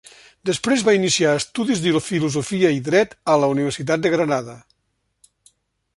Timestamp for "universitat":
3.57-4.05